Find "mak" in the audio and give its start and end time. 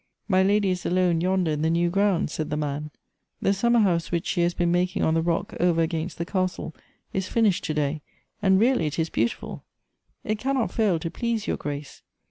4.71-4.97